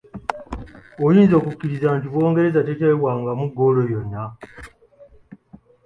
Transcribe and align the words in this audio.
Oyinza 1.05 1.33
okukikkiriza 1.37 1.87
nti 1.97 2.07
Bungereza 2.13 2.65
teteebwangamu 2.67 3.43
ggoolo 3.51 3.81
yonna? 3.91 4.23